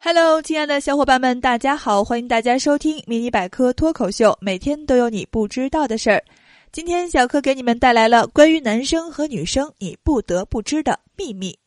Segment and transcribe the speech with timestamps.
[0.00, 2.04] Hello，亲爱的小伙伴们，大家好！
[2.04, 6.22] 欢迎大家收听迷你百科脱口秀，每天都有你不知道的事儿。
[6.70, 11.58] 今天小柯给你们带来了关于男生和女生你不得不知的秘密。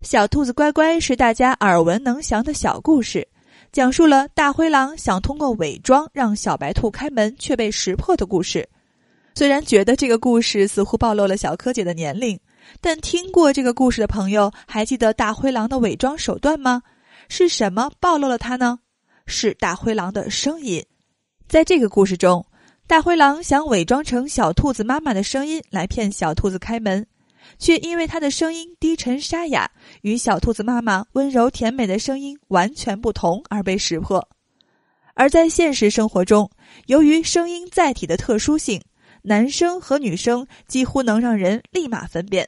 [0.00, 3.26] 小兔子乖乖是大家耳闻能详的小故事，
[3.70, 8.68] 讲述了大灰狼想通过伪装让小白兔开门却被识破的故事。
[9.36, 12.36] 虽然觉得这个故事似乎暴露了小柯姐的年龄，
[12.80, 16.82] 但听过这个故事的朋友还记得大灰狼的伪装手段吗？
[17.34, 18.80] 是什么暴露了他呢？
[19.24, 20.84] 是大灰狼的声音。
[21.48, 22.44] 在这个故事中，
[22.86, 27.06] 大灰狼想伪装成小兔子妈妈的声音来骗小兔子开门，
[27.58, 29.70] 却因为他的声音低沉沙哑，
[30.02, 34.28] 与小兔子妈妈温柔甜美的声音完全不同而被识破。
[35.14, 36.50] 而在现实生活中，
[36.84, 38.78] 由于声音载体的特殊性，
[39.22, 42.46] 男生和女生几乎能让人立马分辨。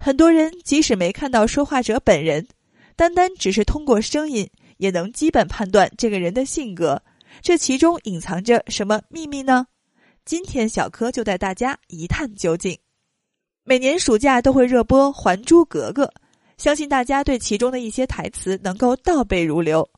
[0.00, 2.48] 很多人即使没看到说话者本人。
[3.00, 4.46] 单单只是通过声音，
[4.76, 7.02] 也能基本判断这个人的性格，
[7.40, 9.66] 这其中隐藏着什么秘密呢？
[10.26, 12.78] 今天小柯就带大家一探究竟。
[13.64, 16.04] 每年暑假都会热播《还珠格格》，
[16.58, 19.88] 相信大家对其中的一些台词能够倒背如流。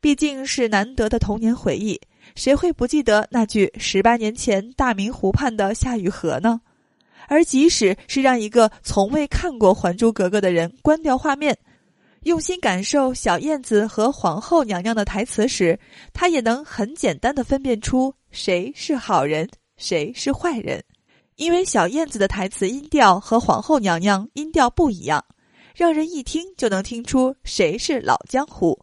[0.00, 2.00] 毕竟是难得的童年回忆，
[2.34, 6.60] 谁会不记得那句“十八年前大明湖畔的夏雨荷”呢？
[7.28, 11.56] 而即使是让一个从未看过《还珠格格》的人关掉画面。
[12.24, 15.78] 用心感受小燕子和皇后娘娘的台词时，
[16.12, 20.84] 他也能很简单的分辨出谁是好人，谁是坏人。
[21.36, 25.24] 因为小燕子的台词音调和皇后娘娘音调不一样，
[25.74, 28.78] 让人一听就能听出谁是老江湖。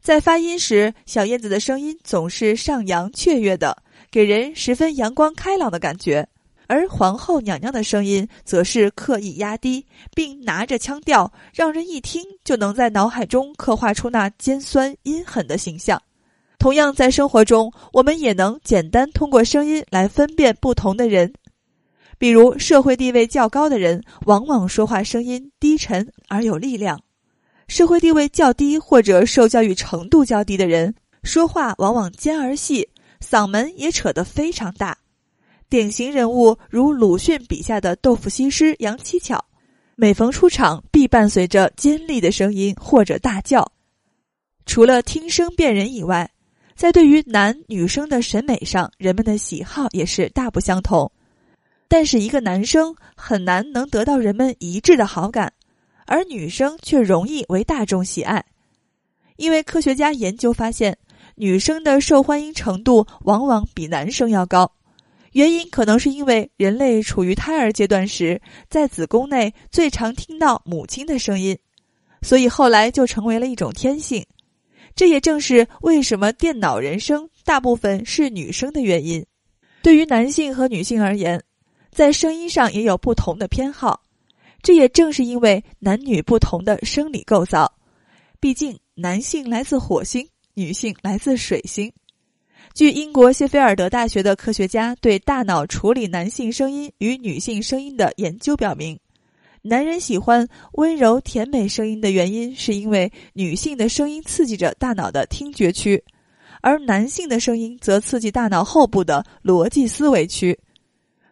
[0.00, 6.28] 在发音时，小燕子的声音总是上扬雀跃的，给人十分阳光开朗的感觉。
[6.68, 16.00] 而皇后娘娘的声音则是刻意压低，并拿着腔调，让人一听就能在脑海中刻画出那尖酸阴狠的形象。
[16.58, 21.32] 同样，在生活中，我们也能简单通过声音来分辨不同的人。
[22.18, 26.98] 比如，社会地位较高的人，往往说话声音低沉而有力量；
[27.68, 32.88] 社会地位较低或者受教育程度较低的人，说话往往尖而细，
[33.20, 34.96] 嗓门也扯得非常大。
[35.68, 39.44] 典型人物如鲁迅笔下的豆腐西施杨七巧，
[39.96, 43.72] 每逢出场必伴随着尖利的声音或者大叫。
[44.64, 46.30] 除了听声辨人以外，
[46.76, 51.10] 在对于男女生的审美上，人们的喜好也是大不相同。
[51.88, 55.52] 但是一个男生很难能得到人们一致的好感，
[56.06, 58.44] 而女生却容易为大众喜爱，
[59.36, 60.96] 因为科学家研究发现，
[61.34, 64.70] 女生的受欢迎程度往往比男生要高。
[65.36, 71.58] 原因可能是因为人类处于胎儿阶段时，在子宫内最常听到母亲的声音，
[72.22, 74.24] 所以后来就成为了一种天性。
[74.94, 79.22] 这也正是为什么电脑人声大部分是女生的原因。
[79.82, 81.38] 对于男性和女性而言，
[81.90, 84.00] 在声音上也有不同的偏好。
[84.62, 87.70] 这也正是因为男女不同的生理构造，
[88.40, 91.92] 毕竟男性来自火星，女性来自水星。
[92.76, 99.00] 据英国谢菲尔德大学的科学家对大脑处理男性声音与女性声音的研究表明，
[99.62, 106.04] 男人喜欢温柔甜美声音的原因，是因为女性的声音刺激着大脑的听觉区，
[106.60, 110.58] 而男性的声音则刺激大脑后部的逻辑思维区。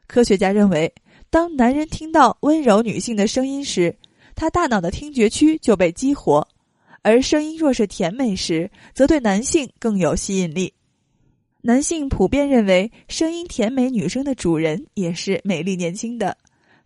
[0.07, 0.91] 科学家认为，
[1.29, 3.95] 当男人听到温柔女性的声音时，
[4.35, 6.49] 他大脑的听觉区就被激活，
[7.03, 10.73] 而声音若是甜美时，则对男性更有吸引力。
[11.67, 16.37] 男性普遍认为，声音甜美女生的主人也是美丽年轻的，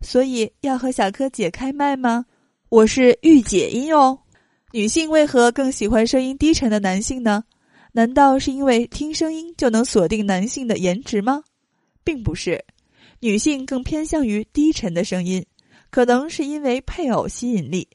[0.00, 2.24] 所以要和小柯姐开麦吗？
[2.68, 4.16] 我是御姐音哦。
[4.70, 7.42] 女性为何更喜欢声音低沉的男性呢？
[7.90, 11.42] 难道是因为听声音就能锁定男性的颜值吗？
[12.04, 12.64] 并不是，
[13.18, 15.44] 女性更偏向于低沉的声音，
[15.90, 17.88] 可能是因为配偶吸引力。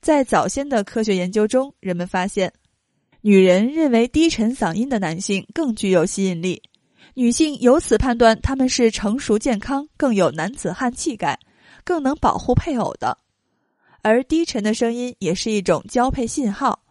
[0.00, 2.52] 在早先的科学研究中，人们发现。
[3.24, 6.60] 女人认为低沉嗓音的男性更具有吸引力，
[7.14, 11.38] 女性由此判断他们是成熟健康、更有男子汉气概、
[11.84, 13.16] 更能保护配偶的。
[14.02, 16.82] 而低沉的声音也是一种交配信号，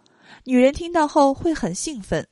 [0.46, 2.26] 女人听到后会很兴奋。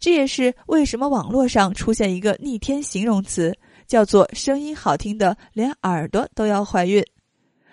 [0.00, 3.56] 这也是为什么网络上出现一个逆天形容词，
[3.86, 7.04] 叫做“声音好听的连耳朵都要怀孕”。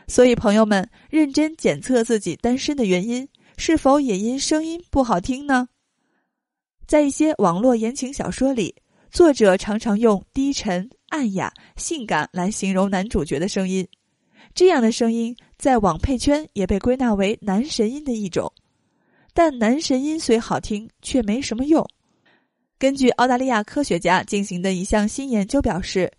[0.08, 3.28] 所以，朋友们认真检测自己单身的原因。
[3.58, 5.68] 是否也因声音不好听呢？
[6.88, 8.76] 在一些网络言情小说里，
[9.12, 13.88] 作者常常用低沉、暗哑、性感来形容男主角的声音。
[14.54, 18.52] 这样的声音在网配圈也被归纳为男神音的一种。
[19.34, 21.86] 但男神音虽好听，却没什么用。
[22.78, 26.12] 根据澳大利亚科学家进行的一项新研究表示，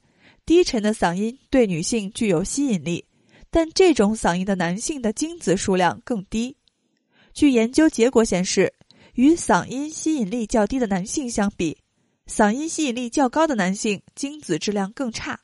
[0.44, 3.04] 低沉的嗓音对女性具有吸引力，
[3.50, 6.56] 但这种嗓音的男性的精子数量更低。
[7.36, 8.72] 据研究结果显示，
[9.12, 11.76] 与嗓音吸引力较低的男性相比，
[12.26, 15.38] 嗓音吸引力较高的男性精子质量更差。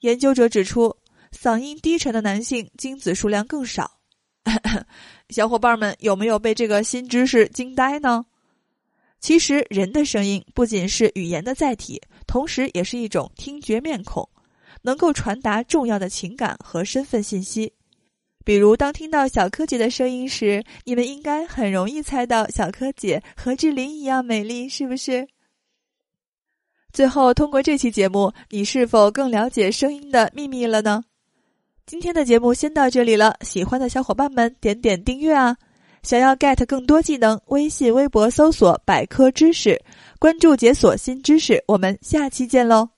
[0.00, 0.96] 研究者指出，
[1.30, 3.88] 嗓音低沉的男性精子数量更少。
[5.30, 8.26] 小伙伴们有没有被这个新知识惊呆呢？
[9.20, 14.28] 其实，人的声音不仅是语言的载体，同时也是一种听觉面孔，
[14.82, 17.72] 能够传达重要的情感和身份信息。
[18.44, 25.28] 比如，当听到小柯姐的声音时，你们应该很容易猜到小柯姐和志玲一样美丽，是不是？
[26.92, 31.04] 最后，通过这期节目，你是否更了解声音的秘密了呢？
[31.86, 35.56] 今天的节目先到这里了，喜欢的小伙伴们点点订阅啊！
[36.02, 39.80] 想要 get 更多技能，微信、微博搜索“百科知识”，
[40.18, 41.62] 关注解锁新知识。
[41.66, 42.88] 我们下期见喽！